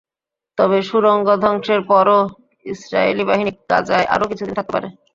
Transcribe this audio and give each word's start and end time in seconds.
তবে 0.57 0.77
সুড়ঙ্গ 0.89 1.27
ধ্বংসের 1.43 1.81
পরও 1.89 2.19
ইসরায়েলি 2.65 3.23
বাহিনী 3.29 3.51
গাজায় 3.69 4.07
আরও 4.13 4.25
কিছুদিন 4.31 4.53
থাকতে 4.57 4.73
পারে। 4.75 4.87